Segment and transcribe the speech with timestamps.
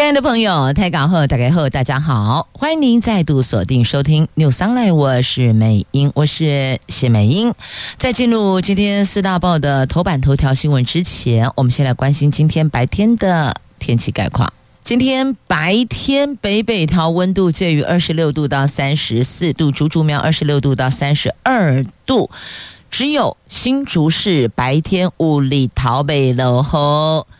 [0.00, 7.52] 亲爱的朋友，台港后大家好，大家好，欢迎您再度锁定收听 News Online，我是美英，我是谢美英。
[7.98, 14.50] 在进入今天四大报的头版头条新闻之前，我们先来关心今天白天的天气概况。
[14.82, 22.30] 今天白天北北桃温度介于二十六度到三十四度，竹竹苗二十六度到三十二度，
[22.90, 27.39] 只有新竹市白天雾里桃北落雨。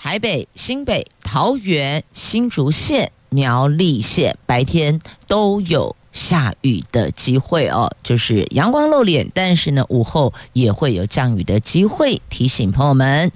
[0.00, 12.22] 台北、新北、桃园、新竹县、苗栗县白天都有下雨的机会哦，就是阳光露脸，但是呢，午后也会有降雨的机会。
[12.30, 13.32] 提醒朋友们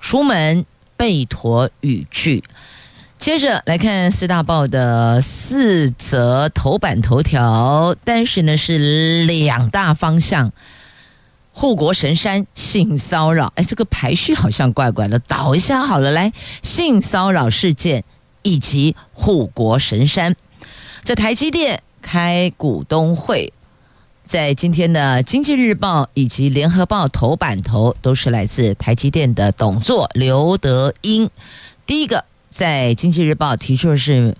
[0.00, 2.42] 出门备妥雨具。
[3.16, 10.52] 接着来看四大报的四则头版头条，但是呢是两大方向。
[11.52, 16.10] 护国神山性骚扰，哎，这个排序好像怪怪的，倒一下好了。
[16.10, 18.02] 来，性骚扰事件
[18.42, 20.34] 以及护国神山，
[21.04, 23.52] 在台积电开股东会，
[24.24, 31.28] 在今天的《经济日报》以及《联合报》头版头都是来自台积电的董座刘德英。
[31.84, 34.34] 第一个在《经济日报》提出的是。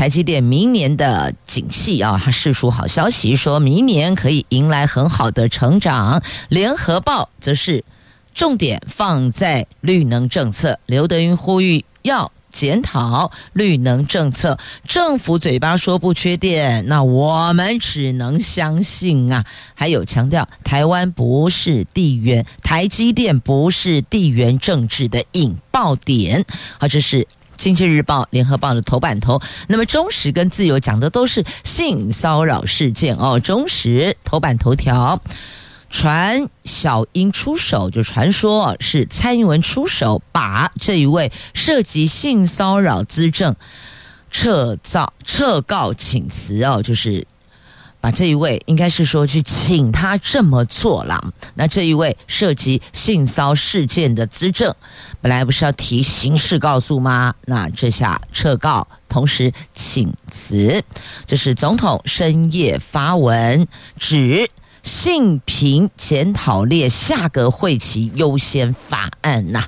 [0.00, 6.22] 台积电明年的景气啊，它释出好消息，说明年可以迎来很好的成长。
[6.48, 7.84] 联合报则是
[8.32, 14.58] 重点放在绿能政策，刘德云呼吁要检讨绿能政策。
[14.88, 19.44] 政府嘴巴说不缺电，那我们只能相信啊。
[19.74, 26.46] 还有强调台湾不是地缘，台积电不是地缘政治的引爆点。
[26.78, 27.28] 好，这是。
[27.60, 33.38] 经济日报、联合报的头版头，那么中时跟自由讲的都是性骚扰事件哦。
[33.38, 35.20] 中时头版头条，
[35.90, 43.54] 传小英出手，就传说是蔡英文出手，把这一位涉及性骚扰资政
[44.30, 47.26] 撤造、撤告请辞哦，就是。
[48.00, 51.32] 把这一位应该是说去请他这么做了。
[51.54, 54.74] 那这一位涉及性骚事件的资政，
[55.20, 57.34] 本来不是要提刑事告诉吗？
[57.44, 60.82] 那这下撤告，同时请辞。
[61.26, 63.68] 这是总统深夜发文，
[63.98, 64.50] 指
[64.82, 69.64] 性平检讨列下个会期优先法案呐。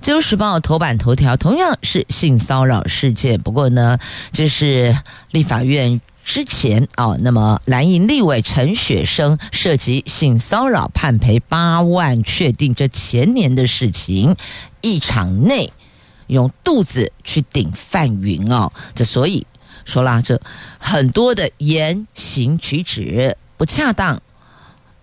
[0.00, 3.98] 自由时报头版头条同样是性骚扰事件，不过呢，
[4.32, 4.96] 这是
[5.30, 6.00] 立法院。
[6.28, 14.36] 之前哦，那么蓝营立委陈雪生涉及性骚扰，判赔八万，确定这前年的事情。
[14.82, 15.72] 一场内
[16.26, 19.46] 用肚子去顶范云哦，这所以
[19.86, 20.38] 说啦，这
[20.78, 24.20] 很多的言行举止不恰当，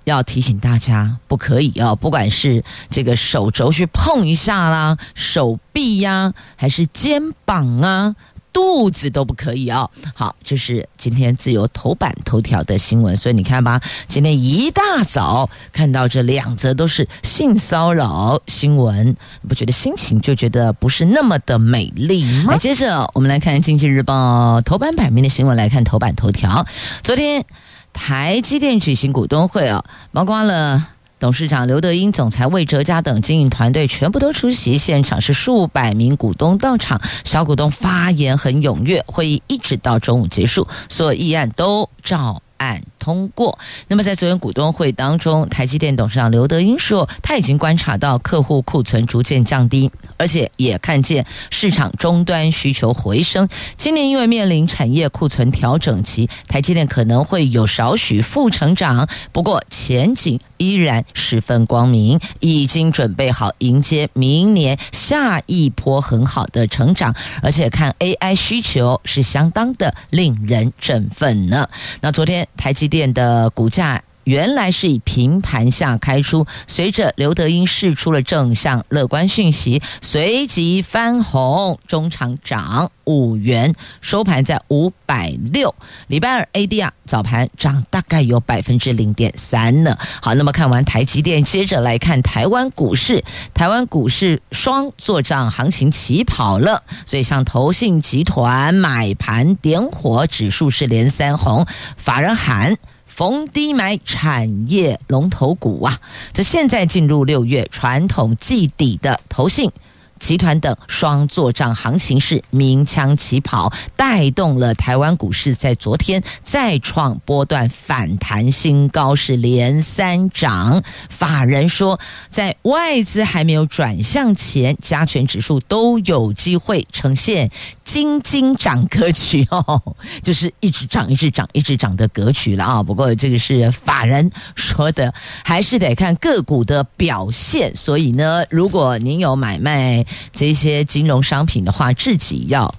[0.03, 8.15] 要提醒大家不可以哦，不管是这个手肘去碰一下啦，手臂呀，还是肩膀啊。
[8.55, 9.91] 肚子都不可以哦。
[10.13, 19.17] 好，这是今天自由头版头条的新闻，所以你看吧，今天一大早看到这两则都是性骚扰新闻，
[19.49, 22.55] 不觉得心情就觉得不是那么的美丽吗？
[22.55, 26.65] 接着我们来看《经济日报》头版版面的新闻，来看头版头条。
[27.03, 27.43] 昨天
[27.91, 29.83] 台积电举行股东会啊，
[30.13, 30.91] 包括了。
[31.25, 43.57] 董事长刘德英、总裁魏哲嘉等经营团队全部都出席，现场是数百名股东到场，小股东发言很踊跃，会议一直到中午结束，所有议案都照案通过。
[43.87, 53.47] 那么在昨天股东会当中，台积电董事长刘德英说，他已经观察到客户库存逐渐降低，而且也看见市场终端需求回升。
[53.77, 71.67] 今年因为面临产业库存调整期，台积电可能会有少许负成长，不过前景依然十分光明，已经准备好迎接明年下一波很好的成长，而且看 AI 需求是相当的令人振奋呢。
[72.01, 72.44] 那昨天。
[72.57, 85.73] 台积电的股价原来是以平盘下开出，随着刘德英释出了正向乐观讯息，随即翻红，中场涨五元，收盘在五百六。
[86.07, 89.97] 礼拜二 ADR 早盘涨大概有百分之零点三呢。
[90.21, 93.23] 好，那么看完台积电，接着来看台湾股市。
[93.53, 102.75] 台湾股市双做账行情起跑了，所以像投信集团买盘点火，指数是连三红，法人喊。
[103.15, 106.01] 逢低买产业龙头股啊！
[106.33, 109.71] 这现在进入六月，传统季底的投信。
[110.19, 120.83] 集团等双作帐行情是鸣枪起跑，带动了台湾股市在昨天再创波段反弹新高，是连三涨。
[121.09, 127.51] 法人说，在外资还没有转向前，加权指数都有机会呈现
[127.83, 132.83] 金金涨格局哦，就是一直涨、一直涨、一直涨的格局了啊。
[132.83, 135.13] 不过这个是法人说的，
[135.43, 137.75] 还是得看个股的表现。
[137.75, 142.73] 所以呢，如果您有买卖，这些金融商品的话，自己要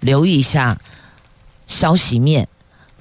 [0.00, 0.78] 留意一下
[1.66, 2.48] 消息面。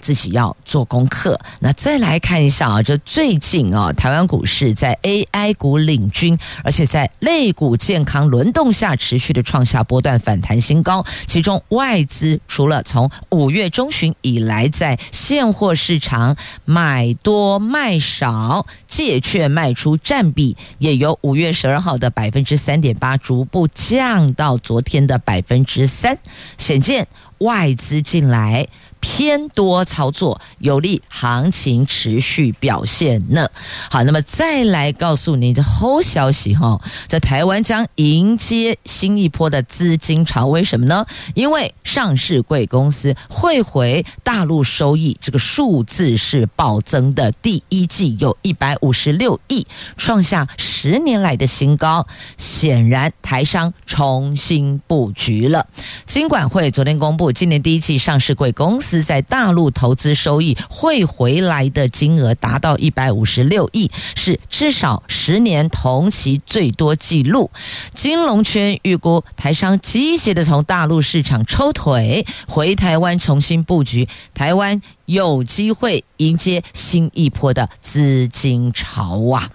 [0.07, 1.37] 自己要做功课。
[1.59, 11.05] 那再来看一下啊，这最近啊，台湾股市在 AI 股领军，而且在类股健康轮动下，持续的创下波段反弹新高。
[11.25, 26.17] 其中外资除了从五月中旬以来在现货市场买多卖少，借券卖出占比也由五月十二号的百分之三点八逐步降到昨天的百分之三，
[26.57, 27.05] 显见
[27.39, 28.65] 外资进来。
[28.99, 33.47] 偏多操作有利行情持续表现呢。
[33.89, 40.47] 好，那么再来告诉你这好消息哈，在台湾将迎接新一波的资金潮。
[40.47, 41.05] 为什么呢？
[41.33, 49.65] 因为上市贵公司汇回大陆收益这个数字是暴增的，第一季有一百五十六亿，
[49.95, 52.05] 创下十年来的新高。
[52.37, 55.67] 显然台商重新布局了。
[56.05, 58.86] 金管会昨天公布，今年第一季上市贵公司。
[58.87, 67.51] 司在大陆投资收益汇回来的金额达到一百五十六亿，是至少十年同期最多纪录。
[67.93, 74.81] 金融圈预估台商积极的从大陆市场抽腿回台湾重新布局，台湾。
[75.07, 79.49] 有机会迎接新一波的资金潮啊！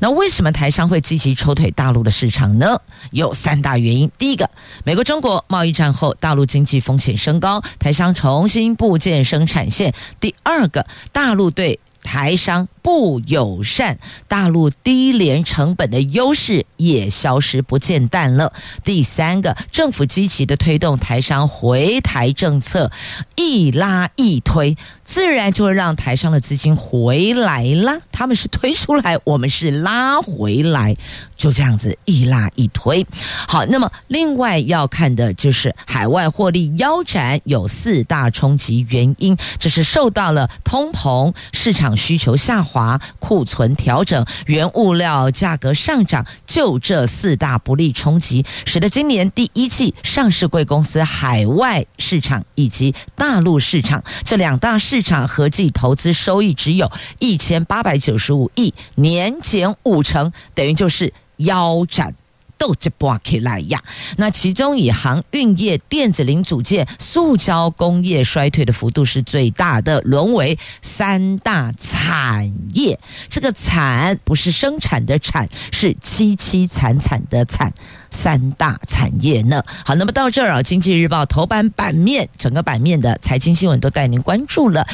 [0.00, 2.80] 那为什么台商会积极抽腿大陆的市场呢？
[3.12, 4.10] 有三大原因。
[4.18, 4.50] 第一个，
[4.84, 9.94] 美国中国贸易战后，大陆经济风险升高，台商重新布建生产线。
[10.18, 13.98] 第二个，大陆对台商不友善，
[14.28, 18.52] 大陆低廉成本的优势也消失不见淡了。
[18.84, 22.92] 第三个，政府积极的推动台商回台政策，
[23.34, 24.76] 一拉一推，
[25.06, 27.98] 自然就会让台商的资金回来了。
[28.10, 30.96] 他们是推出来，我们是拉回来，
[31.36, 33.06] 就这样子一拉一推。
[33.46, 43.00] 好，那么另外要看的就是海外获利腰斩，有四大冲击原因，这是受到了通膨、市场需求下滑。
[43.20, 62.14] 库存调整、原物料价格上涨，就这四大不利冲击，使得今年第一季上市贵公司海外市场以及大陆市场这两大市市场合计投资收益只有一千八百九十五亿，年减五成，等于就是腰斩。
[62.58, 63.82] 都这波起来呀！
[64.16, 72.98] 那其中以航运业、电子零组件、塑胶工业衰退的幅度是最大的，沦为三大产业。
[73.28, 77.72] 这个产不是生产的产，是凄凄惨惨的惨。
[78.10, 79.62] 三大产业呢？
[79.84, 84.86] 好，那么到这儿啊，《经济日报》头版版面，整个版面的财经新闻都带您关注了。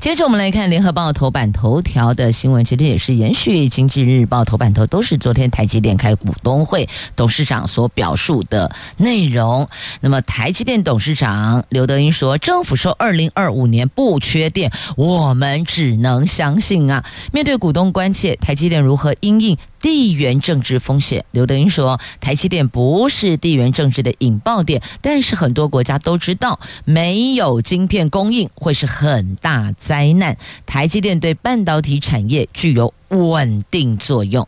[0.00, 9.66] 接着我们来看联合报头版头条的新闻，其实也是延续经济日报头版头，都是昨天台积电开股东会董事长所表述的内容。
[10.00, 17.02] 那么台积电董事长刘德英说：“政府说二零二五年不缺电，我们只能相信啊。”
[17.32, 19.56] 面对股东关切，台积电如何应应？
[19.84, 30.38] 地缘政治风险，刘德英说，台积电不是地缘政治的引爆点，但是很多国家都知道，没有晶片供应会是很大灾难。
[30.64, 34.46] 台积电对半导体产业具有稳定作用。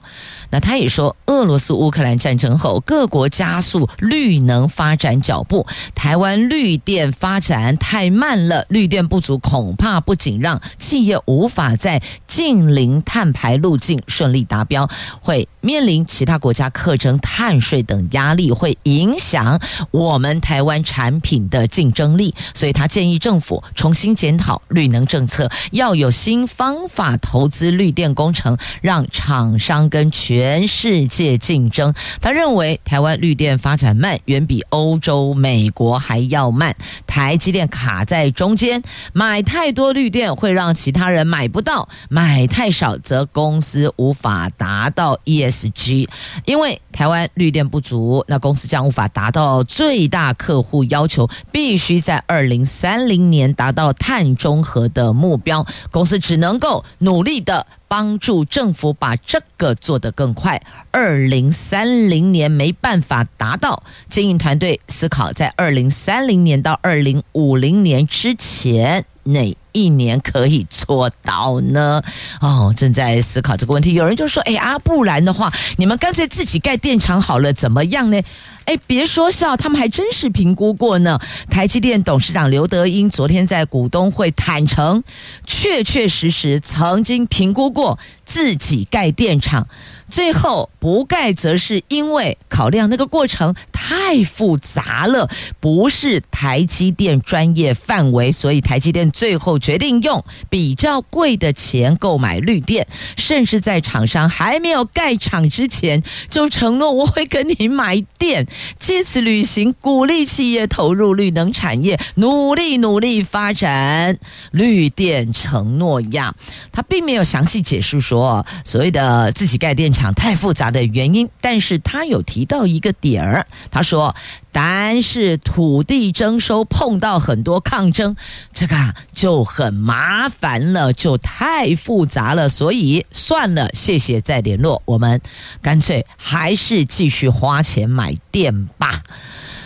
[0.51, 14.89] 那他也说，俄罗斯乌克兰战争后，各国加速绿能发展脚步，台湾绿电发展太慢了，绿电不足，恐怕不仅让企业无法在近零碳排路径顺利达标，
[15.21, 22.33] 会面临其他国家课征碳税等压力，会影响我们台湾产品的竞争力。
[22.55, 28.57] 所以他建议政府重新检讨绿能政策，要有新方法投资绿电工程。
[28.83, 31.93] 让厂商跟全世界竞争。
[32.21, 36.77] 他认为台湾绿电发展慢，远比欧洲、美国还要慢。
[37.07, 38.81] 台积电卡在中间，
[39.13, 46.09] 买太多绿电会让其他人买不到，买太少则公司无法达到 ES ESG。
[46.45, 55.67] 因为台湾绿电不足，那公司将无法达到最大客户要求，必须在二零三零年达到碳中和的目标。
[55.91, 60.63] 公司只能够努力的帮助政府把这个做得更快。
[60.91, 72.03] 二零三零年没办法达到，经营团队思考在二零三零年到二零五零年之前哪一年可以做到呢？
[72.41, 73.93] 哦，正在思考这个问题。
[73.93, 78.19] 有人就说：“哎啊，不然的话，你们干脆自己盖电厂好了，怎么样呢？”
[78.65, 81.21] 哎，别说笑，他们还真是评估过呢。
[81.51, 85.05] 台积电董事长刘德英昨天在股东会坦诚，
[85.47, 89.69] 确确实实曾经评估过自己盖电厂。
[90.09, 102.87] 最后不盖，则是因为考量那个过程太复杂了，不是台积电专业范围，所以台积电最后决定用比较贵的钱购买绿电，
[103.17, 108.47] 甚至在厂商还没有盖厂之前就承诺我会跟你买电，
[108.79, 114.17] 借此履行鼓励企业投入绿能产业，努力努力发展
[114.53, 116.33] 绿电承诺呀。
[116.71, 119.96] 他并没有详细解释说所谓的自己盖电。
[119.97, 124.15] 场太复杂的原因，但是他有提到一个点儿，他说，
[124.53, 128.15] 但是土地征收碰到很多抗争，
[128.53, 135.21] 这个就很麻烦了，就太复杂了，所以算了，谢谢再联络，我们
[135.63, 139.03] 干脆还是继续花钱买电吧。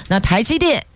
[0.09, 0.87] 那台积电。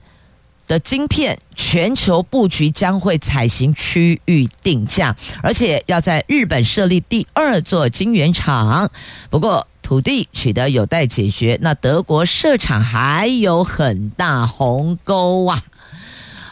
[0.66, 8.90] 的晶片全球布局将会采行区域定价，而且要在日本设立第二座晶圆厂。
[9.28, 15.62] 不过土地取得有待解决，那德国设厂还有很大鸿沟啊。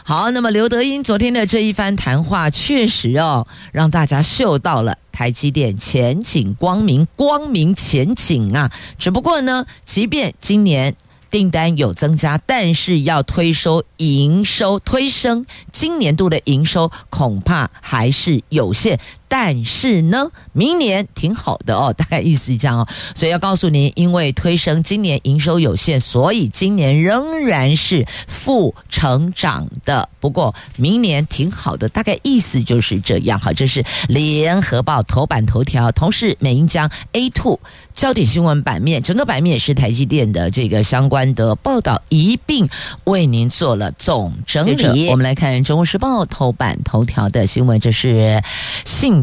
[0.03, 8.71] 好，那么刘德英昨天的这一番谈话，确实哦，让大家嗅到了台积电前景光明，光明前景啊。
[8.99, 10.95] 只不过呢，即便今年。
[11.33, 18.99] 订单有增加，但是要推收营收推升，今年度的营收恐怕还是有限。
[19.35, 22.87] 但是呢，明年挺好的哦， 大概意思这样哦。
[23.15, 30.07] 所以要告诉您，因为推升今年营收有限，所以今年仍然是负成长的。
[30.19, 33.39] 不过明年挺好的，大概意思就是这样。
[33.39, 35.91] 好，这是联合报头版头条。
[35.91, 37.59] 同时，美英将 A two
[37.91, 42.69] 焦点新闻版面，整个版面也是台积电的这个相关的报道一并
[43.05, 45.09] 为您做了总整理。
[45.09, 48.39] 我们来看《中国时报》头版头条的新闻，这是
[48.85, 49.22] 信。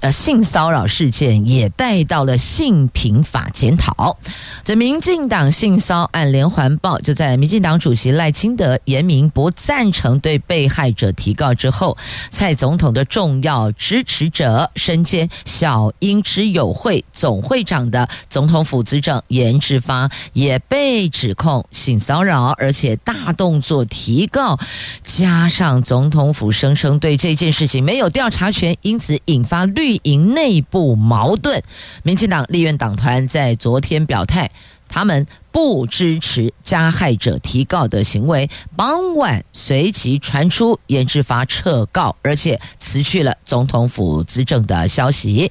[0.00, 4.16] 呃，性骚扰事件也带到了性平法检讨。
[4.64, 11.96] 这民进党性骚案连环报，就在民进党主席赖清德严明不赞成对被害者提告之后，
[12.30, 24.58] 蔡总统的重要支持者、身兼小英之友会总会长的总统府资政严志发也被指控性骚扰，而且大动作提告，
[25.04, 29.19] 加上总统府声称对这件事情没有调查权，因此。
[29.26, 31.62] 引发绿营内部矛盾，
[32.02, 34.50] 民进党立院党团在昨天表态，
[34.88, 38.48] 他们不支持加害者提告的行为。
[38.76, 45.50] 傍晚随即传出颜志发撤告，而且辞去了总统府资政的消息。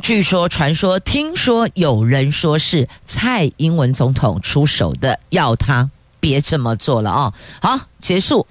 [0.00, 5.90] 据说、传说、听说，有人说是蔡英文总统出手的，要他
[6.20, 7.34] 别这么做了啊！
[7.60, 8.46] 好，结束。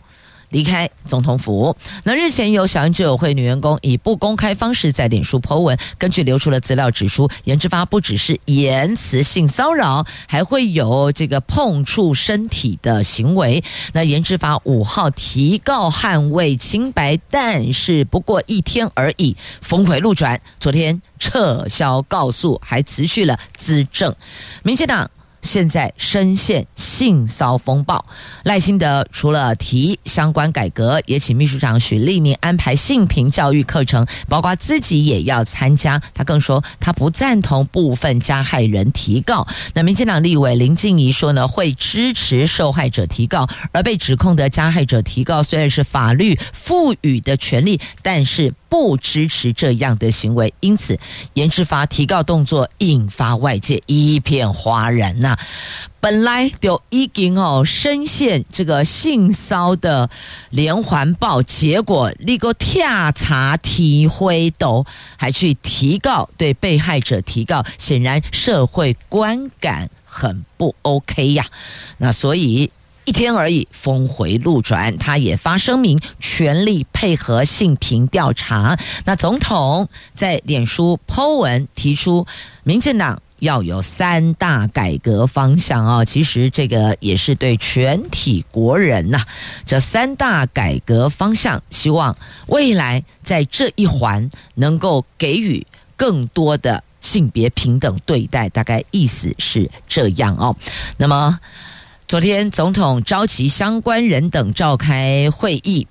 [0.49, 1.75] 离开总统府。
[2.03, 13.63] 那日前有小英之友会女员工以不公开方式在脸书 po 文，根据流出的资料指出，严志发不只是言辞性骚扰，还会有这个碰触身体的行为。
[13.93, 24.15] 那严志发五号提告捍卫清白，但是不过一天而已，峰回路转，昨天撤销告诉，还辞去了资政。
[24.63, 25.09] 民进党。
[25.41, 28.05] 现在深陷性骚风暴，
[28.43, 36.01] 赖清德除了提相关改革，也请秘书长许立明安排性平教育课程，包括自己也要参加。
[36.13, 39.47] 他更说，他不赞同部分加害人提告。
[39.73, 50.99] 那民进党立委林静怡说呢，会支持受害者提告，而被指控的加害者提告虽然是法律赋予的权利，但是不支持这样的行为，因此
[51.33, 55.37] 严志发提告动作引发外界一片哗然呐。
[55.99, 60.09] 本来就已经哦深陷这个性骚的
[60.51, 64.85] 连环报，结果立个调查提灰斗，
[65.17, 71.45] 还去提告对被害者提告，显然社会观感很不 OK 呀。
[71.97, 72.71] 那所以。
[73.07, 78.77] 一天而已，峰回路转，他也发声明，全力配合性平调查。
[79.05, 82.27] 那总统在脸书 po 文提出，
[82.65, 86.03] 民进党要有三大改革方向啊。
[86.03, 89.23] 其实这个也是对全体国人呐，
[89.65, 92.13] 这三大改革方向，希望
[92.47, 98.49] 未来在这一环能够给予更多的性别平等对待。
[98.49, 100.53] 大概意思是这样哦。
[100.97, 101.39] 那么。
[102.07, 105.85] 昨天，总统召集相关人等召开会议。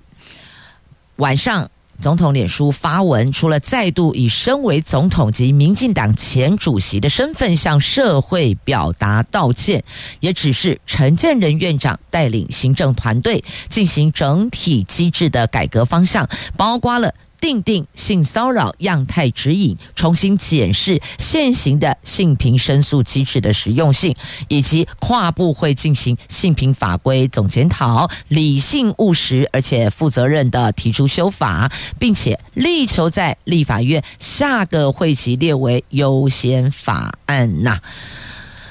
[1.17, 1.69] 晚上，
[2.01, 9.83] 总统脸书发文，除了再度以身为总统及民进党前主席的身份向社会表达道歉，
[10.19, 17.13] 也指示陈建仁院长带领行政团队进行整体机制的改革方向，包括了。
[17.39, 24.15] 订定性骚扰样态指引，重新检视现行的性平申诉机制的实用性，
[24.47, 37.79] 以及跨部会进行性平法规总检讨，理性务实而且负责任的提出修法，并且力求在立法院下个会期列为优先法案呐。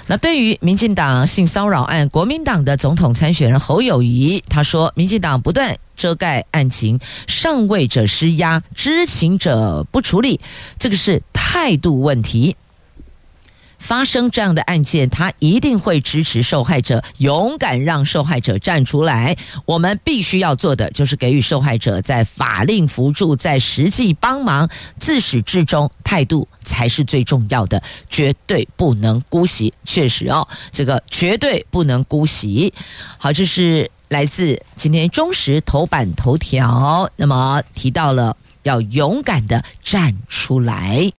[0.08, 10.40] 那对于民进党性骚扰案，国民党的总统参选人侯友谊他说，民进党不断遮盖案情，上位者施压，知情者不处理，
[10.78, 12.54] 这个是态度问题。
[13.78, 19.36] 发生这样的案件，他一定会支持受害者，勇敢让受害者站出来。
[19.64, 24.68] 我们必须要做的就是给予受害者在法令扶助，在实际帮忙，
[24.98, 29.72] 自始至终态度才是最重要的，绝对不能姑息。
[29.84, 32.72] 确实哦，这个绝对不能姑息。
[33.18, 41.10] 好，这是来自今天中时头版头条，那么提到了要勇敢的站出来。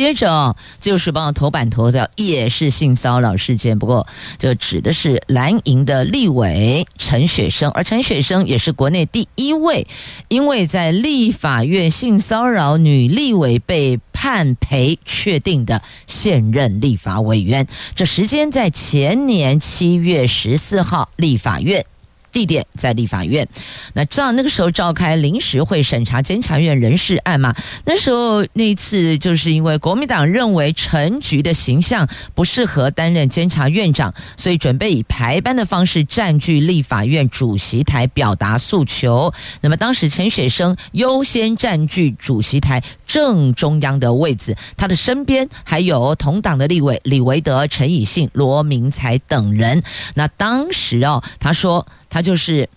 [0.00, 4.06] 接着，自由时报头版头条也是性骚扰事件，不过
[4.38, 9.86] 这指的是蓝营的立委陈雪生，而陈雪生也是国内第一位
[10.28, 17.66] 因为在立法院性骚扰女立委被判赔确定的现任立法委员。
[17.94, 21.84] 这时间在前年七月十四号，立法院。
[22.32, 23.46] 地点在立法院，
[23.92, 27.54] 那知道那个时候召开临时会审查监察院人事案嘛？
[27.84, 39.32] 那时候那一次就是因为国民党认为陈菊的形象不适合担任监察院长，所以准备以排班的方式占据立法院主席台表达诉求。
[39.60, 49.82] 那么当时陈雪生优先占据主席台正中央的位置，他的身边还有同党的立委李维德、陈以信、罗明才等人。
[50.14, 51.86] 那当时哦，他说。
[52.10, 52.68] 他就是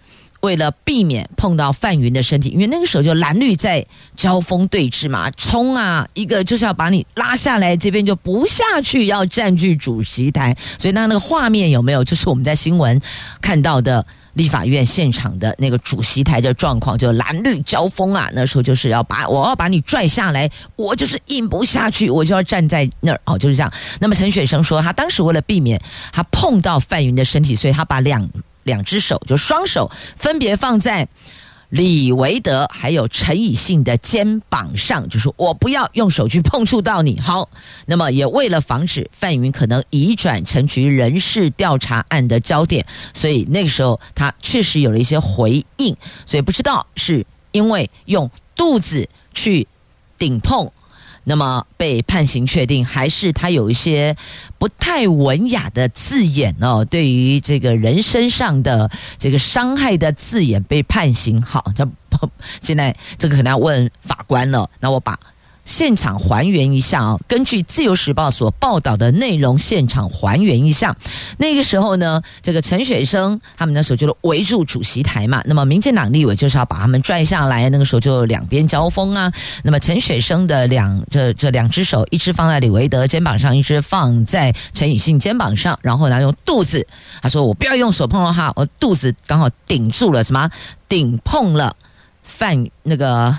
[0.42, 10.56] 为了避免碰到范云的身体，因为那个时候就蓝绿在交锋对峙嘛，冲啊，一个就是要把你拉下来，这边就不下去，要占据主席台。
[10.78, 12.04] 所以那那个画面有没有？
[12.04, 13.02] 就是我们在新闻
[13.42, 18.30] 看到的立法院现场的那个主席台的状况，就蓝绿交锋啊。
[18.34, 23.72] 那时候就是要把我要把你拽下来，我就是硬不下去，我就要站在那儿哦，就是这样。
[24.02, 28.30] 那么陈雪生说，他当时为了避免他碰到范云的身体，所以他把两。
[28.64, 31.08] 两只手就双手分别放在
[31.70, 37.20] 李维德还有陈以信的肩膀上，就说我不要用手去碰触到你。
[37.20, 37.50] 好，
[37.88, 45.98] 那么也为了防止范云可能移转陈局人事调查案的焦点，所以那个时候他确实有了一些回应。
[46.26, 49.68] 所以不知道是因为用肚子去
[50.20, 50.72] 顶碰。
[51.24, 54.16] 那么被判刑确定，还是他有一些
[54.58, 56.86] 不太文雅的字眼哦？
[56.86, 61.88] 对于这个人身上的这个伤害的字眼被判刑，好，这
[62.62, 64.70] 现在这个可能要问法官了。
[64.80, 65.20] 那我把。
[65.66, 67.20] 现场还原一下啊！
[67.28, 70.94] 根据《自由时报》所报道的内容，现场还原一下。
[71.38, 75.42] 那个时候呢，这个陈雪生他们那时候就围住主席台嘛。
[75.46, 77.70] 那么民进党立委就是要把他们拽下来。
[77.70, 79.32] 那个时候就两边交锋啊。
[79.64, 85.80] 那么陈雪生的两这这两只手，一只放在李维德肩膀上，一只放在陈以信肩膀上。
[85.82, 86.86] 然后呢，用肚子，
[87.22, 90.50] 他说：“我不要用手碰了哈，我肚子刚好顶住了什么？
[90.90, 91.74] 顶碰了
[92.22, 93.34] 范那个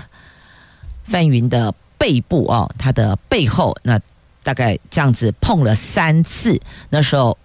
[1.03, 1.71] 范云的。”
[2.05, 3.99] 背部哦，他的背后那
[4.43, 7.35] 大概这样子碰了三次，那时候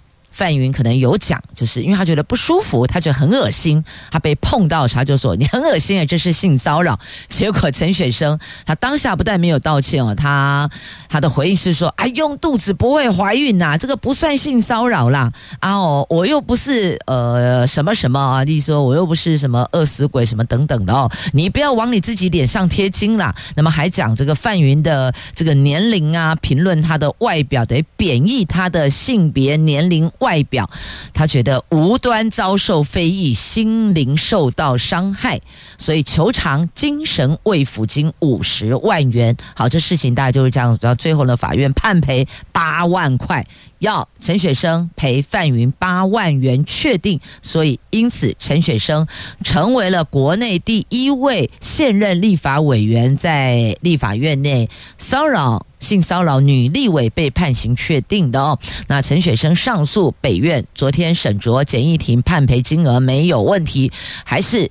[0.40, 6.98] 范云可能有讲，就是因为他觉得不舒服，他觉得很恶心，他被碰到，他就说你很恶心啊，这是性骚扰。
[7.29, 10.70] 结果陈雪生他当下不但没有道歉哦，他
[11.11, 15.31] 他的回应是说，哎，用肚子不会怀孕呐，这个不算性骚扰啦。
[15.59, 23.35] 啊哦，我又不是呃什么什么啊，例如说我又不是什么饿死鬼什么等等的哦，你不要往你自己脸上贴金啦。
[23.55, 30.11] 那么还讲这个范云的这个年龄啊，评论他的外表，得贬义他的性别年龄。
[30.20, 30.71] 外代表，
[31.12, 35.40] 他觉得无端遭受非议，心灵受到伤害，
[35.77, 39.37] 所以求偿精神慰抚金五十万元。
[39.57, 40.79] 好，这事情大概就是这样。
[40.79, 43.45] 到最后呢，法院判赔八万块，
[43.81, 47.19] 要陈雪生赔范云八万元，确定。
[47.43, 49.05] 所以，因此陈雪生
[49.43, 55.66] 成为了国内第一位现任立法委员，在立法院内骚扰。
[55.81, 63.90] 性骚扰女立委被判刑确定的哦，那陈雪生上诉北院，昨天审酌简易庭判赔金额没有问题，
[64.25, 64.71] 还是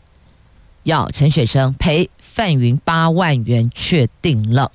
[0.84, 4.72] 要陈雪生赔范云八万元，确定了。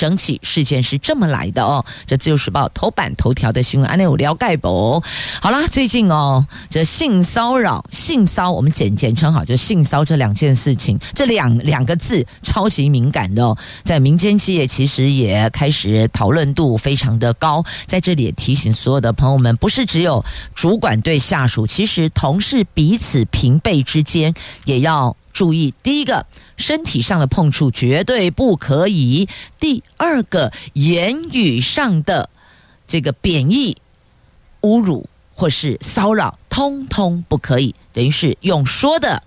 [0.00, 4.98] 整起事件是这么来的哦，这自由时报头版头条的新闻，安内有聊盖博。
[5.42, 17.62] 好啦，最近哦，这性骚扰、性骚，我们简简称好，就性骚这两件事情，这两两个字超级敏感的哦，在民间企业其实也开始讨论度非常的高。
[17.84, 24.32] 在这里也提醒所有的朋友们，不是只有主管对下属，其实同事彼此平辈之间
[24.64, 25.72] 也要注意。
[25.82, 26.26] 第一个。
[26.60, 29.26] 身体上的碰触绝对不可以。
[29.58, 32.28] 第二个，言语上的
[32.86, 33.78] 这个贬义、
[34.60, 37.74] 侮辱或是骚扰，通通不可以。
[37.94, 39.22] 等于是用说的。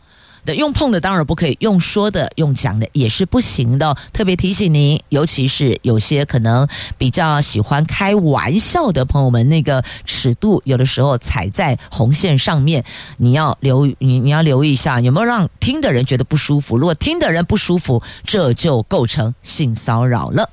[0.47, 3.95] 用碰的当然不可以，用说的、用讲的也是不行的。
[4.12, 12.84] 特别提醒您，尤其是有些可能比较喜欢开玩笑的朋友们，那个尺度有的时候踩在红线上面，
[13.17, 16.77] 你要留你你要留意一下，有没有让听的人觉得不舒服？
[16.77, 20.49] 如果听的人不舒服，这就构成性骚扰了。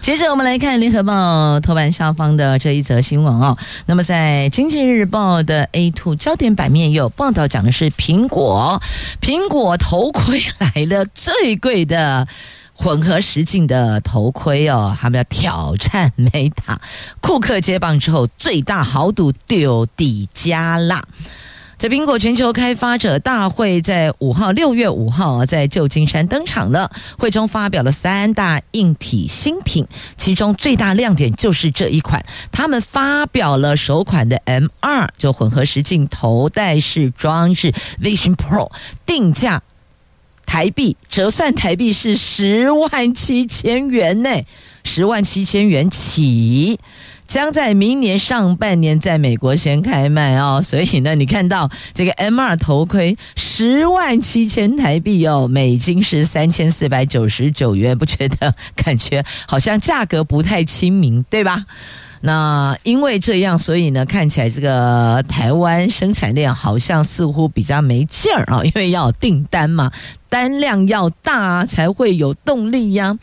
[0.00, 3.56] 接着我们来看《联合报》头版下方的这一则新闻哦。
[3.84, 8.80] 那么在《经济日报》的 A2 焦点版面有报道，讲的是苹果，
[9.20, 12.26] 苹果头盔来了，最贵的
[12.72, 16.78] 混合实境的头盔哦，他们要挑战 Meta，
[17.20, 21.04] 库克接棒之后最大豪赌丢底加辣。
[21.80, 26.92] 在苹果全球开发者大会在五号，六月五号在旧金山登场了。
[27.16, 29.86] 会中发表了三大硬体新品，
[30.18, 32.22] 其中最大亮点就是这一款。
[32.52, 38.70] 他们发表了首款的 M2，就混合实镜头戴式装置 Vision Pro，
[39.06, 39.62] 定价
[40.44, 44.28] 台币折算台币是十万七千元呢，
[44.84, 46.78] 十万七千元起。
[47.30, 61.64] 将在明年上半年在美国先开卖哦，所以呢，你看到这个 M2 头盔十万七千台币哦，美金是三千四百九十九元，不觉得感觉好像价格不太亲民，对吧？
[62.22, 69.92] 那因为这样，所以呢，看起来这个台湾生产链好像似乎比较没劲儿啊，因为要订单嘛，
[70.28, 73.16] 单量要大才会有动力呀。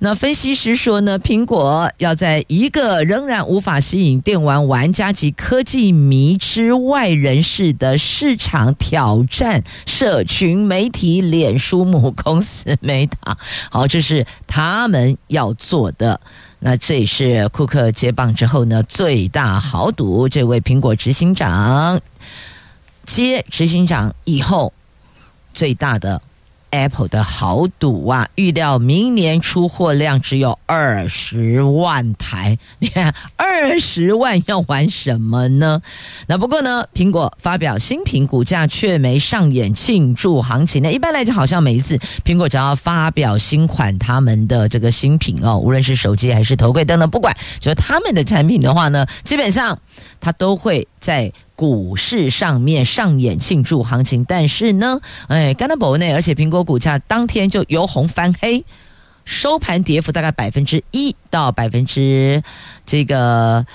[0.00, 13.36] 那分析师说呢，苹果要在一个仍然无法吸引电玩玩家及科技迷之外人士的市场挑战社群媒体脸书母公司 Meta。
[13.72, 16.20] 好，这是他们要做的。
[16.60, 20.28] 那这也是库克接棒之后呢，最大豪赌。
[20.28, 22.00] 这位苹果执行长
[23.04, 24.72] 接执行长以后
[25.52, 26.22] 最大的。
[26.70, 32.58] Apple 的豪赌啊，预料明年出货量只有二十万台。
[32.78, 35.80] 你看，二十万要玩什么呢？
[36.26, 40.82] 那不过呢，苹果发表新品，股价却没上演庆祝行情。
[40.82, 49.78] 那一般来讲，好像每一次苹果只要发表新款，他们的这个新品哦，无论是手机还是头盔等等，不管就他们的产品的话呢，基本上
[50.20, 51.32] 它都会在。
[51.58, 58.64] 股市上面上演庆祝行情，但是呢，哎，干那博内，而且苹果股价当天就由红翻黑，
[59.24, 62.40] 收盘跌幅大概百分之一到百分之
[62.86, 63.66] 这个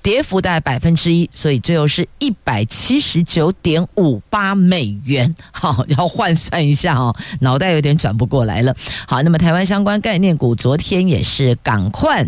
[0.00, 5.34] 跌幅大概百分之一，所以最后是一百七十九点五八美元。
[5.52, 8.74] 好，要换算一下哦，脑袋有点转不过来了。
[9.06, 12.26] 好，那么台湾相关概念股昨天也是赶快，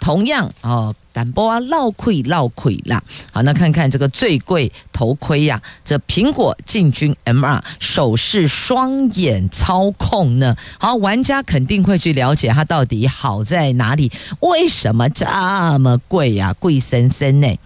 [0.00, 0.94] 同样哦。
[1.12, 3.02] 淡薄啊，落亏落亏啦。
[3.32, 10.56] 好，那看看这个最贵头盔呀、啊，这苹果进军 MR 手势双眼操控呢？
[10.78, 15.26] 好，玩家肯定会去了解它到底好在哪里，为什么这
[15.80, 16.52] 么贵呀、啊？
[16.60, 17.58] 贵森森呢？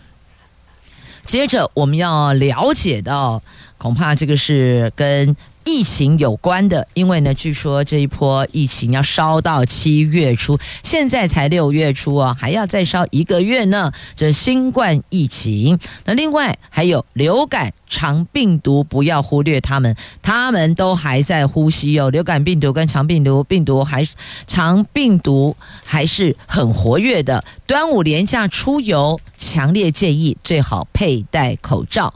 [1.27, 3.42] 接着我们要了解到，
[3.85, 5.37] 恐怕这个是跟。
[5.66, 13.90] 疫情有关的，因为呢，据说这一波疫情要烧到七月初，现在才六月初啊，还要再烧一个月呢。
[14.14, 22.11] 这新冠疫情，那另外还有流感、肠病毒，不要忽略他们，他们都还在呼吸哦。
[22.11, 24.07] 流感病毒跟肠病毒，病毒还
[24.47, 27.42] 肠病毒还是很活跃的。
[27.66, 32.12] 端午连假出游，强烈建议最好佩戴口罩。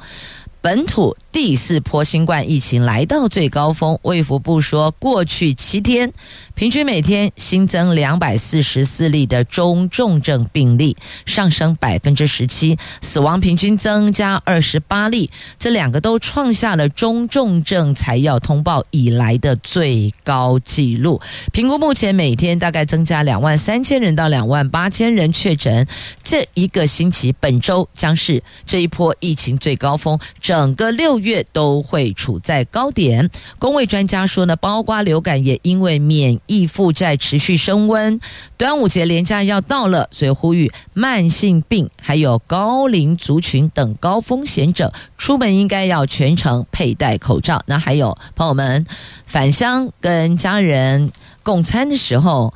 [0.61, 6.13] 本土第四波新冠疫情来到最高峰，卫福部说，过去七天
[6.57, 10.97] 平均每天新增两百四十四例的中重症病例，
[11.27, 21.21] 上升百分之十七，死亡平均增加二十八例，这两个都创下了中重症才要通报以来的最高纪录。
[21.53, 25.87] 评估目前每天大概增加两万三千人到两万八千人确诊，
[26.25, 30.19] 这一个星期本周将是这一波疫情最高峰。
[30.41, 33.31] 整个六月月都会处在高点。
[33.61, 38.19] 公卫专家说呢，包括流感也因为免疫负债持续升温，
[38.57, 47.63] 端午节连假要到了，所以呼吁慢性病还有高龄族群等高风险者出门应该要全程佩戴口罩。
[47.67, 48.85] 那还有朋友们
[49.27, 51.13] 返乡跟家人
[51.45, 52.53] 共餐的时候。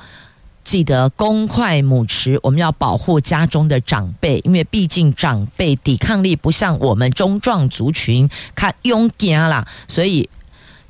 [0.65, 10.29] 记得公筷母匙，我们要保护家中的长辈，因为毕竟长辈抵抗力不像我们中壮族群，看勇敢啦，所以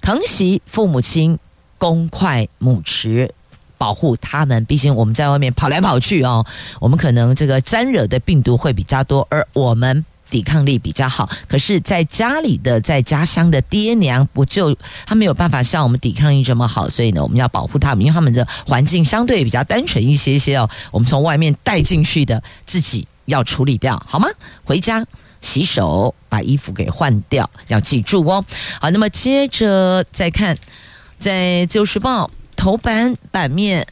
[0.01, 1.39] 疼惜父母亲，
[1.79, 3.31] 公筷母匙，
[3.79, 4.65] 保护他们。
[4.67, 6.45] 毕竟我们在外面跑来跑去哦，
[6.79, 10.05] 我们可能这个沾惹的病毒会比较多，而我们。
[10.33, 20.67] 抵抗力比较好，可是在家里的、在家乡的爹娘不就他没有办法像我们抵抗力这么好，所以呢，我们要保护他们，因为他们的环境相对比较单纯一些些哦。
[20.91, 24.27] 我们从外面带进去的，自己要处理掉，好吗？
[24.65, 25.07] 回家
[25.43, 28.43] 洗手，把衣服给换掉，要记住哦。
[28.81, 30.57] 好，那么接着再看，
[31.19, 33.87] 在《自由时报》头版版面。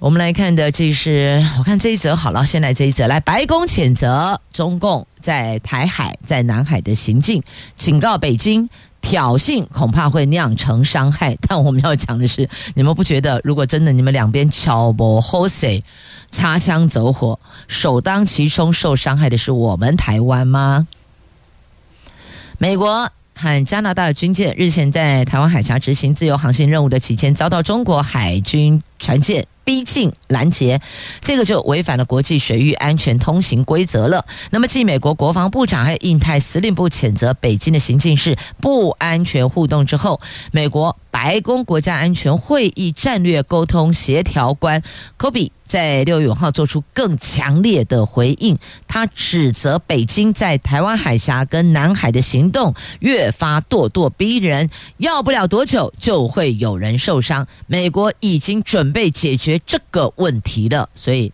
[0.00, 7.42] 我们来看的，这是我看这一则好了，先来这一则来，白宫谴责中共在台海、在南海的行径，
[7.76, 8.66] 警告北京
[9.02, 11.36] 挑衅恐怕会酿成伤害。
[11.46, 15.82] 但我们要讲的是，你们不觉得，如果真的你们两边悄不好势，
[16.30, 20.88] 擦枪走火，首当其冲受伤害的是我们台湾吗？
[22.56, 29.44] 美国和加拿大的军舰日前在台湾海峡执行自由航行任务的期间，遭到中国海军船舰。
[29.62, 30.80] 逼近拦截，
[31.20, 34.24] 这个就违反了国际水域安全通行规则了。
[34.50, 40.18] 那么，继美国国防部长还有印太司令部谴责北京的行径是不安全互动之后，
[40.50, 44.82] 美国白宫国家安全会议战略沟通协调官
[45.16, 48.58] 科比在六月五号做出更强烈的回应，
[48.88, 57.46] 他指责北京在台湾海峡跟南海的行动越发咄咄逼人，要不了多久就会有人受伤。
[57.68, 59.60] 美国已经准准备解决。
[59.64, 61.32] 这个问题了，所以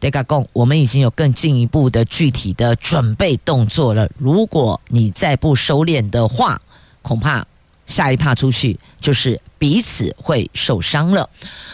[0.00, 4.08] 德卡贡，我们已经有更进一步的具体的准备动作了。
[4.16, 6.58] 如果你再不收敛的话，
[7.02, 7.46] 恐怕
[7.88, 11.28] 下一趴出去就是彼此会受伤了。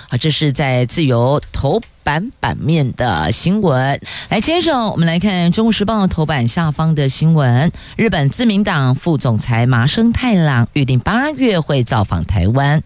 [0.08, 4.00] 啊，这是在自由头版版面的新闻。
[4.28, 12.82] 来，接着我们来看《中国时报》头版下方的新闻：日本自民党副总裁麻生太郎预定八月会造访台湾。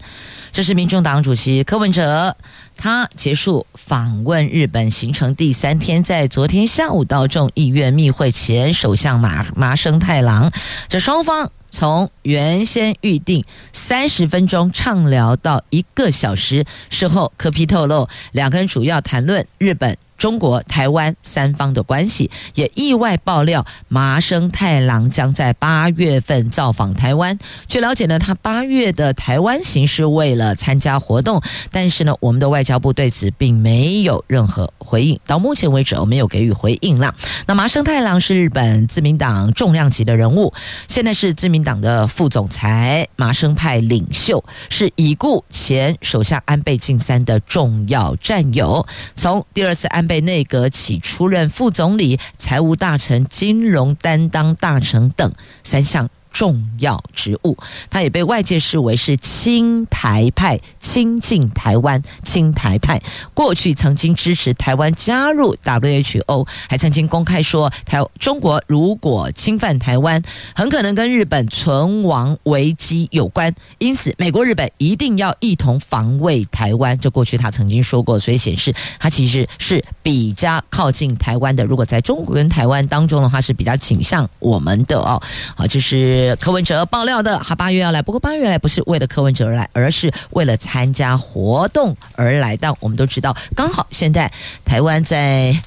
[0.51, 2.35] 这是民众党主席柯文哲。
[2.75, 10.49] 他结束访问日本行程第三天，在昨天下午到众议院密会前，首相麻麻生太郎，
[10.87, 16.65] 这双方从原先预定三十分钟畅聊到一个小时。
[16.89, 19.97] 事后，柯批透露，两个人主要谈论日本。
[20.19, 27.35] 中国台湾三方的关系也意外爆料，麻生太郎将在八月份造访台湾。
[27.67, 35.17] 据了解呢，他八月的台湾行是为了参加活动，但是呢，我们的外交部对此并没有任何回应。
[35.25, 37.15] 到目前为止，我没有给予回应了。
[37.47, 40.53] 那麻生太郎是日本自民党重量级的人物，
[40.89, 48.85] 现在是自民党的副总裁，麻生派领袖，是已故前首相安倍晋三的重要战友。
[49.15, 55.31] 从第二次安被内阁起出任副总理、财务大臣、金融担当大臣等
[55.63, 57.57] 三项重要职务，
[57.89, 63.01] 他也被外界视为是亲台派、亲近台湾、亲台派。
[63.33, 70.21] 过去曾经支持台湾加入 WHO，还曾经公开说台中国如果侵犯台湾，
[70.55, 73.53] 很可能跟日本存亡危机有关。
[73.79, 76.97] 因此，美国、日本一定要一同防卫台湾。
[76.97, 81.63] 这过去他曾经说过，所以显示他其实是比较靠近台湾的。
[81.65, 85.21] 如果在中国跟台湾当中的话，是比较倾向我们的哦。
[85.55, 86.18] 好，就是。
[86.19, 92.57] 是柯文哲爆料的，他八月要来，不过八月来不是为了柯文哲而来，而是为了参加活动而来。
[92.57, 94.29] 但我们都知道，刚好现在
[94.65, 95.57] 台湾在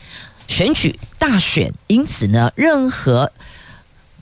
[0.49, 3.33] 选举大选，因此呢，任何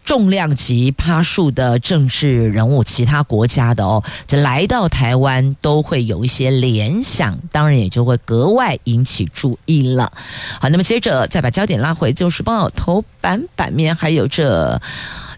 [0.05, 10.13] 重量级趴数的政治人物，其他国家的哦，这来到台湾都会有一些联想，当然也就会格外引起注意了。
[10.61, 14.81] 好，那么接着再把焦点拉回《自由时报》头版版面，还有这。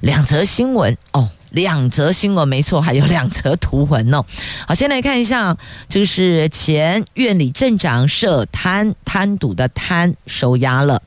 [0.02, 4.24] 两则新闻哦，两则新闻没错，还有两则图文哦。
[4.66, 5.56] 好，先来看一下，
[5.88, 11.02] 就是前院里镇长涉贪贪赌的贪收押了。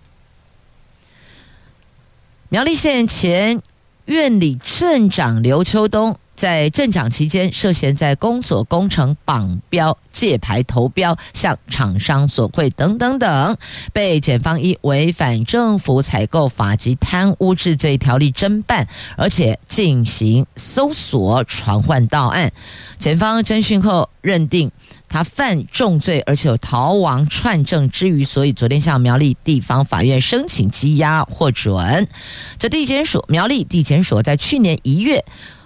[2.48, 3.62] 苗栗县前
[4.06, 6.18] 院里镇长刘秋东。
[6.46, 13.58] 在镇长期间，涉嫌在公所工程绑标、借牌投标、向厂商索贿等等等，
[13.92, 22.52] 被检方依违反政府采购法及贪污治罪条例侦办，而且进行搜索传唤到案。
[23.00, 24.72] 检方侦讯后认定
[25.10, 32.08] 他犯重罪，而且有逃亡串证之余，所以昨天向苗栗地方法院申请羁押获准。
[32.60, 35.26] 这地检署苗栗地检署在去年一月。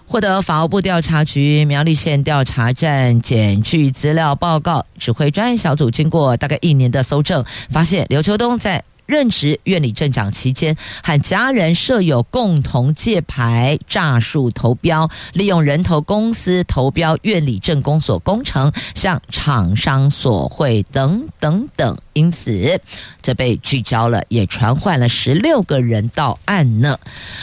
[0.09, 21.97] 获得法务部调查局苗栗县调查站检具资料报告，指挥专案小组经过大概一年的搜证，发现刘秋东在任职院里镇长期间，和家人设有共同借牌诈术投标，利用人头公司投标院里镇公所工程，向厂商索贿等等等。
[22.13, 22.79] 因此，
[23.21, 26.99] 这被聚焦了，也传唤了十六个人到案呢。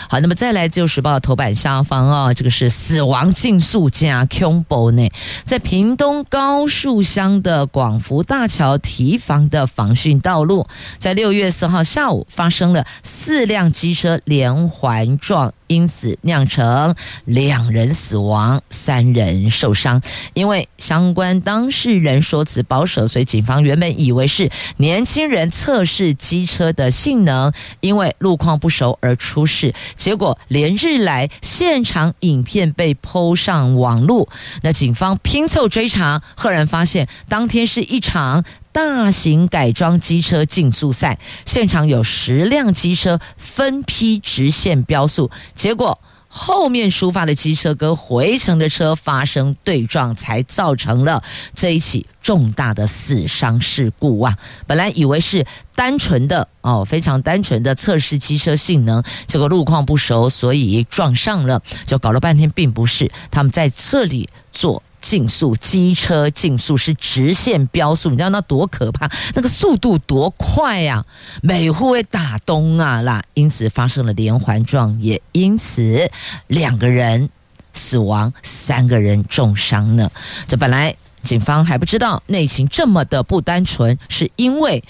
[0.08, 5.08] 好，那么再来，《自由时报》头版下方哦，这个是死亡竞速加恐怖呢，
[5.44, 10.66] 在屏东高树乡的广福大桥堤防的防汛道路，
[10.98, 15.54] 在六月四号下午发生了四辆机车连环撞。
[15.66, 20.00] 因此酿成两人死亡、三人受伤。
[20.34, 29.74] 因为相关当事人说辞保守，所以警方原本以为是年轻人测试机车的性能，因为路况不熟而出事。
[29.96, 34.28] 结果连日来现场影片被 PO 上网路，
[34.62, 38.44] 那警方拼凑追查，赫然发现当天是一场。
[38.72, 51.22] 大型改装机车竞速赛，现场有十辆机车分批直线飙速，结果后面出发的机车跟回程的车发生对撞，才造成了
[51.54, 54.36] 这一起重大的死伤事故啊！
[54.66, 64.82] 本来以为是单纯的哦，非常单纯的测试机车性能，结果路况不熟，所以撞上了，就搞了半天，并不是他们在这里做。
[65.00, 69.08] 竞速机车竞速是直线飙速，你知道那多可怕？
[69.34, 71.06] 那个速度多快呀、啊！
[71.42, 76.10] 每户会打东啊啦，因此发生了连环撞，也因此
[76.48, 77.28] 两个人
[77.72, 80.10] 死亡，三个人重伤呢。
[80.48, 84.82] 这本来警方还不知道内情这么的不单纯，是因为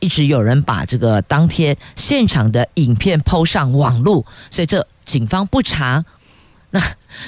[0.00, 6.04] 一直有人把这个当天现场的影片 PO 上网路，所以这警方不查。
[6.72, 6.82] 那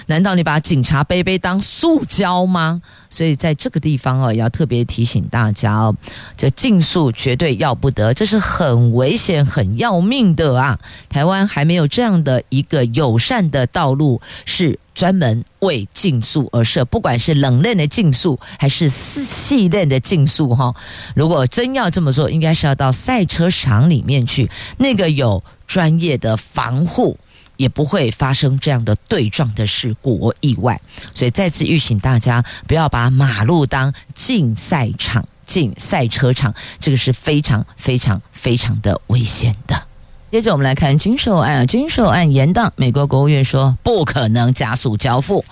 [0.07, 2.83] 难道你把警察杯杯当塑胶吗？
[3.09, 5.97] 所以在这个地方哦，要特别提醒大家哦，
[6.37, 10.79] 这竞速绝对要不得，这是很危险、很要命的啊！
[11.09, 20.75] 台湾还没有这样的一个友善的道路，是专门为竞速而设，不管是冷链的竞速还是细链的竞速哈。
[21.15, 27.17] 如果真要这么做，应该是要到赛车场里面去，那个有专业的防护。
[27.61, 30.81] 也不会发生这样的对撞的事故或意外，
[31.13, 39.83] 所以再次预请大家不要把马路当竞赛场、竞赛车场，这个是非常非常非常的危险的。
[40.31, 45.45] 接着我们来看军售案，军售案延宕，美国国务院说不可能加速交付。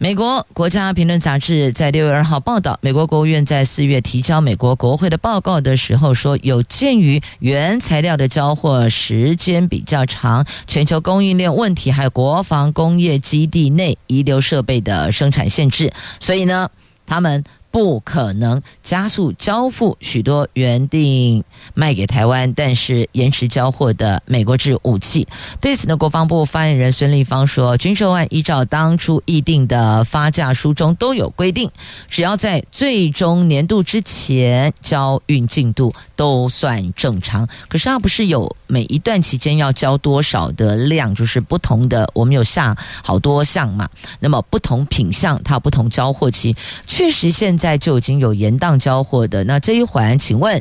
[0.00, 16.70] 美国国家评论杂志在六月二号报道，美国国务院在四月提交美国国会的报告的时候说，有鉴于原材料的交货时间比较长、全球供应链问题，还有国防工业基地内遗留设备的生产限制，所以呢，
[17.04, 21.42] 他们不可能加速交付许多原定
[21.74, 25.26] 卖给台湾但是延迟交货的美国制武器。
[25.60, 31.70] 对此呢，国防部发言人孙立方说，军售案依照当初议定的发价书中都有规定，
[32.08, 37.48] 只要在最终年度之前交运进度都算正常。
[37.68, 43.88] 可是它不是有每一段期间要交多少的量，就是不同的，我们有下好多项嘛。
[44.18, 46.56] 那么不同品项它不同交货期，
[46.88, 49.44] 确实现在就已经有延宕交货的。
[49.44, 50.60] 那这一环，请问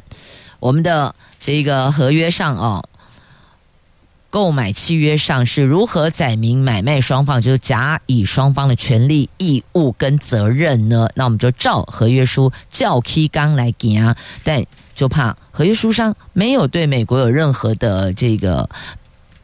[0.60, 2.88] 我们的这个合约上哦，
[4.30, 11.10] 购买契约上是如何载明买卖双方就是甲乙双方的权利、义务跟责任呢？
[11.16, 14.64] 那我们就照合约书照起工来行，但
[14.98, 18.70] 就怕合约书上没有对美国有任何的这个，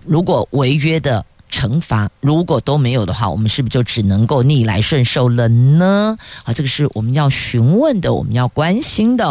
[0.05, 1.23] 如果违约的。
[1.53, 6.17] 惩罚如果都没有的话，我们是不是就只能够逆来顺受了呢？
[6.45, 9.23] 啊，这个是我们要询问的，我们要关心的。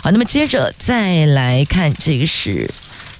[0.00, 2.70] 好，那么接着再来看这个是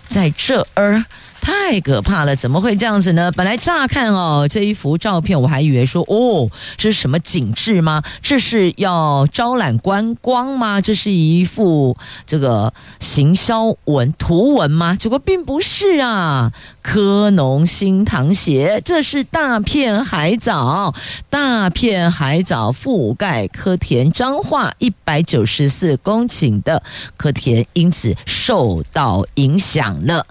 [0.06, 1.04] 在这儿。
[1.44, 2.34] 太可怕了！
[2.34, 3.30] 怎么会这样子呢？
[3.32, 8.02] 本来乍看哦，这一幅照片我还以为说哦，这是什么景致吗？
[8.22, 10.80] 这是要招揽观光吗？
[10.80, 14.96] 这是一幅这个行销文图文吗？
[14.96, 16.50] 结果并不是啊！
[16.80, 20.94] 科农新塘协，这是大片海藻，
[21.28, 26.82] 大片海藻覆盖科田彰化一百九十四公顷的
[27.18, 30.26] 科田，因此受到影响了。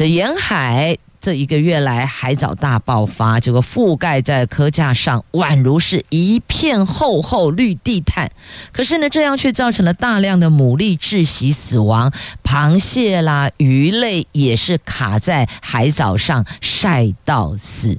[0.00, 8.30] 这沿海这一个月来海藻大爆发，这个覆盖在科架上，宛如是一片厚厚绿地毯。
[8.72, 12.10] 可是呢，这样却造成了大量的牡蛎窒息死亡，
[12.42, 17.98] 螃蟹啦、鱼类也是卡在海藻上晒到死。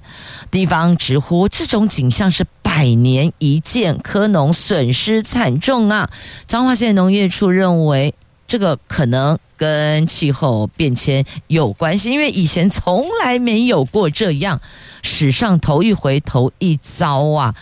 [0.50, 6.10] 地方直呼这种景象是百年一见，科农损失惨重啊！
[6.48, 8.16] 彰化县农业处认为。
[8.52, 14.60] 这个可能跟气候变迁有关系，因为以前从来没有过这样，
[15.04, 17.56] 史上头一回头一遭啊！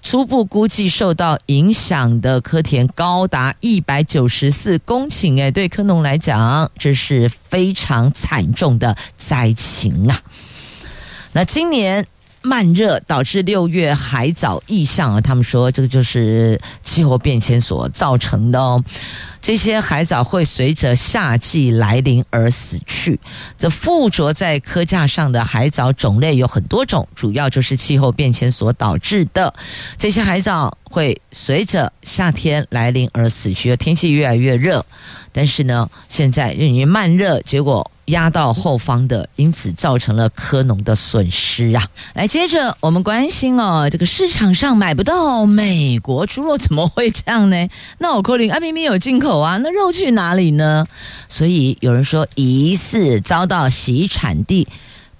[0.00, 10.22] 初步估计受到影响的科田高达一百九十四公顷，哎，对科农来讲，这是非常惨重的灾情啊！
[11.32, 12.06] 那今年。
[12.42, 18.82] 慢热导致六月海藻异象啊，他们说这个就是气候变迁所造成的哦。
[19.42, 23.18] 这些海藻会随着夏季来临而死去。
[23.58, 29.52] 这附着在科架上的海藻种类有很多种，主要就是气候变迁所导致的。
[29.96, 34.84] 这些海藻会随着夏天来临而死去，天气越来越热，
[35.32, 37.90] 但是呢，现在因为慢热，结果。
[38.10, 41.86] 压到后方的，因此造成了科农的损失啊！
[42.14, 47.68] 来，接着我们关心哦，这个市场上买不到美国猪肉，怎么会这样呢？
[47.98, 50.84] 那我扣零啊，明明有进口啊，那肉去哪里呢？
[51.28, 54.66] 所以有人说疑似遭到洗产地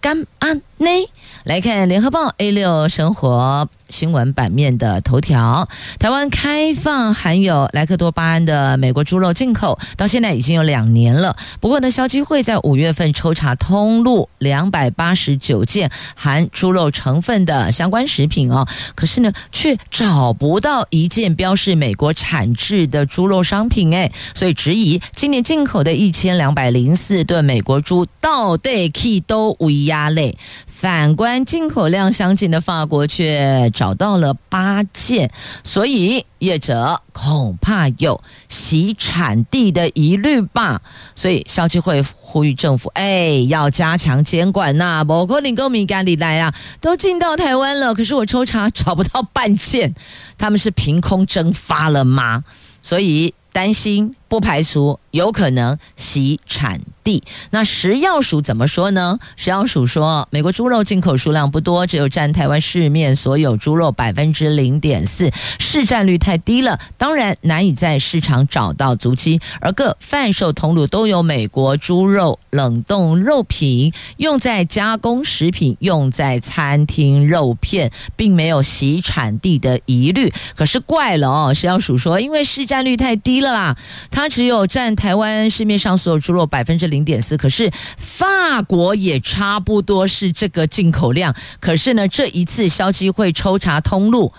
[0.00, 1.08] 干安内。
[1.44, 3.68] 来看联合报 A 六生活。
[3.88, 5.68] 新闻版面的头条：
[5.98, 11.36] 台湾开放含有莱克多巴胺的美国猪肉进口，到现在已经有两年了。
[11.58, 18.64] 不过呢，消基会在五月份抽查通路两百八十九件含猪肉成分的相关食品哦，
[18.94, 30.38] 可是呢，却找不到一件标示美国产制的猪肉商品诶，所以质疑今年进口的一千两百零四吨美国猪到底去都为压类。
[30.80, 35.30] 反观进口量相近的法国，却找到了八件，
[35.62, 38.18] 所以业者恐怕有
[38.48, 40.80] 洗产地的疑虑吧。
[41.14, 45.04] 所以消基会呼吁政府，哎，要加强监管呐！
[45.04, 49.94] 包括你公民赶里来啊，都进到台湾了，可是我抽查找不到半件，
[50.38, 52.42] 他们是凭空蒸发了吗？
[52.80, 54.16] 所以担心。
[54.30, 57.24] 不排除有可能洗产地。
[57.50, 59.18] 那食药署怎么说呢？
[59.36, 69.40] 食药署说，美国猪肉进口数量不多，只有占台湾市面所有猪肉百分之零点四，市占率太低了，当然难以在市场找到足迹。
[69.60, 80.32] 而各贩售通路都有美国猪肉冷冻肉品，用在加工食品，用在餐厅肉片，并没有洗产地的疑虑。
[80.54, 83.76] 可是怪了哦，食药署说，因为市占率太低了啦。
[84.12, 91.34] 它它只有占台湾市面上所有猪肉百分之零点四，可是法国也差不多是这个进口量。
[91.58, 94.30] 可是呢，这一次消基会抽查通路，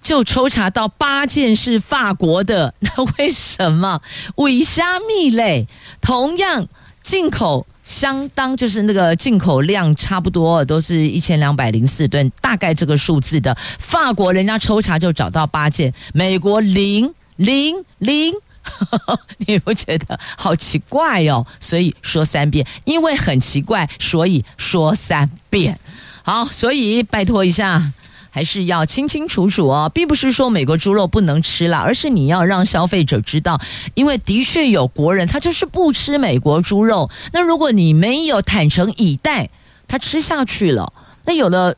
[0.00, 2.72] 就抽查到八件是法国的。
[2.78, 4.00] 那为什么？
[4.36, 5.66] 尾虾米类？
[6.00, 6.68] 同样
[7.02, 13.52] 进口相当就是那个进口量差不多都是一千两百零四吨，大概这个数字的。
[13.80, 18.32] 法国人家抽查就找到八件，美国零零零，
[19.46, 21.46] 你不觉得好奇怪哦？
[21.60, 25.78] 所以说三遍，因为很奇怪，所以说三遍。
[26.22, 27.92] 好，所以拜托一下。
[28.30, 33.58] 还是要清清楚楚哦，并不是说美国猪肉不能吃了，而是你要让消费者知道，
[33.94, 37.10] 因为的确有国人他就是不吃美国猪肉。
[37.32, 39.48] 那如果你没有坦诚以待，
[39.88, 40.92] 他吃下去了，
[41.24, 41.76] 那有的。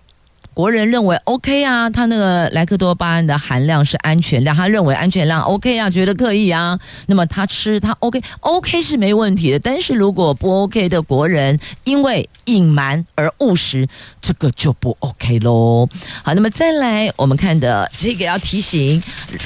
[0.53, 6.79] 国人认为 OK 啊，他那个莱克多巴胺的含量是安全量，他认为安全量 OK 啊，觉得可以啊。
[7.07, 9.59] 那么他吃他 OK，OK 是没问题的。
[9.59, 13.89] 但是如果不 OK 的国人因为隐瞒而误食，
[14.21, 15.89] 这个就不 OK 喽。
[16.23, 19.03] 好，那么再来我们看的这个要提醒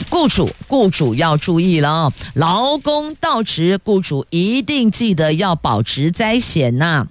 [0.08, 7.06] 雇主，雇主要注意了，劳工到职，雇主一定记得要保职灾险呐。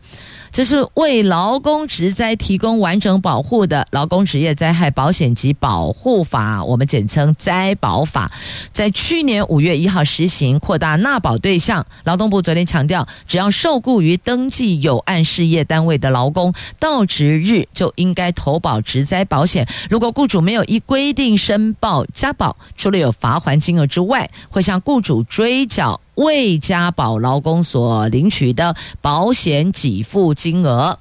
[0.53, 8.31] 这是为劳工职灾提供完整保护的《劳工职业灾害保险及保护法》，我们简称灾保法，
[8.71, 11.83] 在去年五月一号实行，扩大纳保对象。
[12.03, 19.67] 劳动部昨天强调，只要受雇于登记有案事业单位的劳工，到职日就应该投保职灾保险。
[19.89, 25.99] 如果雇主没有依规定申报加保，除了有罚锾金额之外，会向雇主追缴。
[26.15, 30.99] 未加保劳工所领取的保险给付金额，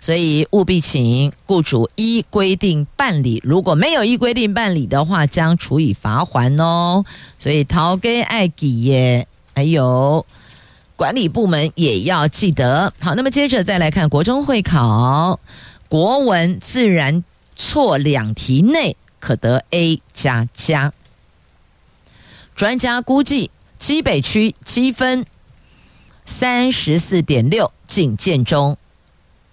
[0.00, 3.40] 所以务必请雇主依规定办理。
[3.44, 7.04] 如果没有依规定办理的话，将处以罚锾哦。
[7.38, 10.26] 所以逃给爱给耶，还有
[10.96, 12.92] 管理部门也要记得。
[13.00, 15.38] 好，那么接着再来看国中会考，
[15.88, 17.22] 国文、自然
[17.54, 20.92] 错两题内可得 A 加加。
[22.56, 23.52] 专家估计。
[23.80, 25.24] 基北区积分
[26.26, 28.76] 三十四点六进建中，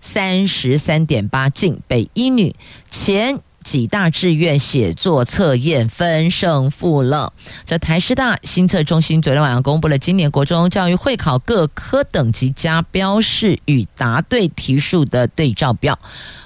[0.02, 2.54] 三十三点八进北一女，
[2.90, 7.32] 前几大志愿写作测验分胜负了。
[7.66, 15.98] 这台师大新测中心昨天晚上公布了今年国中教育会考各科等级加标示与答对题数的对照表，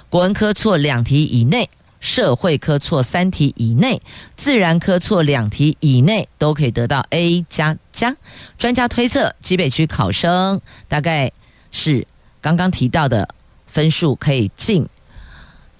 [0.08, 1.68] 国文科错两题以内。
[2.02, 4.02] 社会科错三题以内，
[4.36, 8.14] 自然科错两题以内，都可以得到 A 加加。
[8.58, 11.30] 专家推测，基北区考生大概
[11.70, 12.04] 是
[12.40, 13.28] 刚刚提到的
[13.66, 14.86] 分数可以进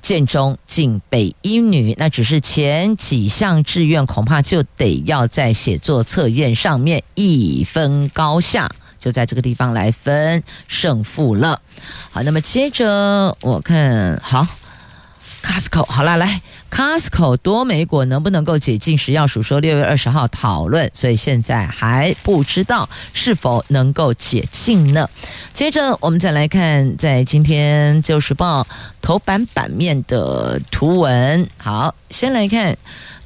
[0.00, 11.60] 建中、进北一女，那只是前几项志愿恐怕就得要在写作测验上面一分高下，就在这个地方来分胜负了。
[12.12, 14.46] 好，那么接着我看好。
[15.52, 16.40] Costco 好了，来
[16.70, 18.96] Costco 多莓果能不能够解禁？
[18.96, 25.06] 食药署说六月二十号讨论，所以现在还不知道是否能够解禁呢。
[25.52, 28.62] 接着我们再来看，在今天《自由时报》
[29.02, 31.46] 头版版面的图文。
[31.58, 32.78] 好，先来看，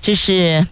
[0.02, 0.66] 这是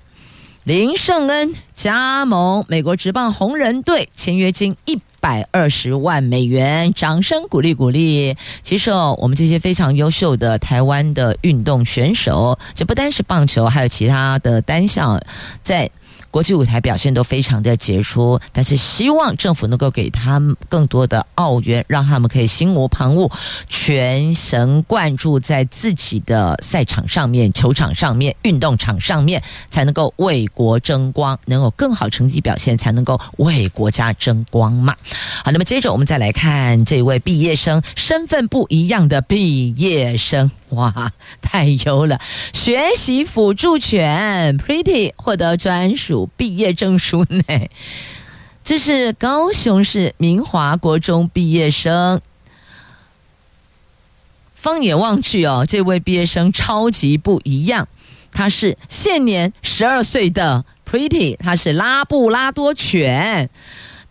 [0.65, 8.37] 林圣恩加盟美国职棒红人队，签约金一百二十万美元，掌声鼓励鼓励。
[8.61, 15.19] 其实哦，我们这些非常优秀的台湾的运动选手，这不单是棒球，还有其他的单项，
[15.63, 15.91] 在。
[16.35, 23.31] 国际舞台表现都非常的杰出，但是希望政府能够给他们更多的澳元，让他们可以心无旁骛，
[23.69, 34.97] 全神贯注在自己的赛场上面、球场上面、运动场上面，才能够为国争光，能有更好成绩表现，才能够为国家争光嘛。
[35.45, 40.51] 好，那么接着我们再来看这位毕业生，身份不一样的毕业生。
[40.75, 41.13] 哇，
[41.43, 42.21] 太优了！
[42.53, 47.43] 学习辅助犬 Pretty 获得专属毕业证书呢。
[48.63, 52.21] 这是高雄市明华国中毕业生。
[54.55, 57.87] 放眼望去哦，这位毕业生超级不一样。
[58.33, 63.51] 他是现年十二岁的 Pretty，他是拉布拉多犬。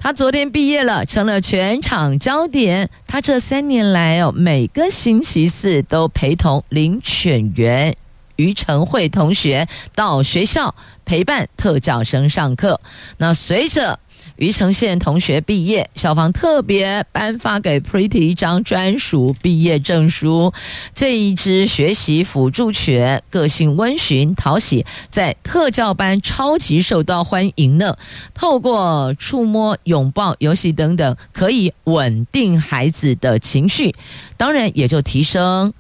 [0.04, 2.90] 他昨天毕业了，成了全场焦点。
[3.08, 7.96] 他这三年来哦，每个星期四都陪同领犬员
[8.36, 10.76] 于成慧同学到学校
[11.06, 12.82] 陪伴特教生上课。
[13.16, 13.98] 那随着
[14.36, 20.54] 鱼城县同学毕业，校方特别颁发给 Pretty 一张专属毕业证书。
[20.94, 27.98] 这一只学习辅助犬个性温驯讨喜，在特教班超级受到欢迎呢。
[28.34, 33.96] 透过触摸、拥抱、游戏等等，可以稳定孩子的情绪，
[34.38, 35.74] 当然也就提升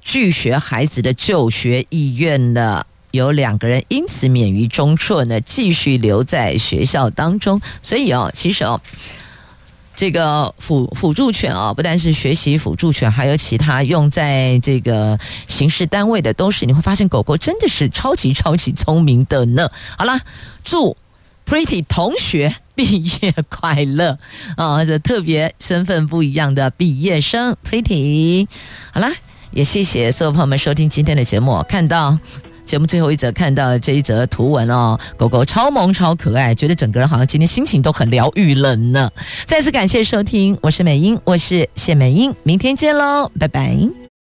[0.00, 2.86] 拒学孩子的就学意愿了。
[3.14, 7.60] 有两个人因此免于中辍呢，继续留在学校当中。
[7.80, 8.80] 所以哦，其实哦，
[9.94, 19.70] 这个辅辅助犬啊，不但是学习辅助犬，还有其他用在这个刑事单位的，都是你会发现狗狗真的是超级超级聪明的呢。
[19.96, 20.20] 好啦，
[20.64, 20.96] 祝
[21.46, 24.18] Pretty 同学毕业快乐
[24.56, 24.84] 啊！
[24.84, 28.48] 这特别身份不一样的毕业生 Pretty。
[28.92, 29.12] 好啦，
[29.52, 32.18] 也谢谢所有朋友们收听今天的节目，看到。
[32.64, 39.10] 节目最后一则看到这一则图文哦，狗狗超萌超可爱，觉得整个人好像今天心情都很疗愈了呢。
[39.46, 44.13] 再次感谢收听，我是美英，我是谢美英，明天见喽，拜拜。